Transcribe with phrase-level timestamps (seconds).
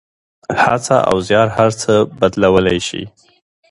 [0.63, 3.03] هڅه او زیار هر څه بدلولی شي.